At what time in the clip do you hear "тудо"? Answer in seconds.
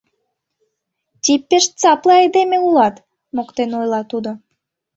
4.11-4.31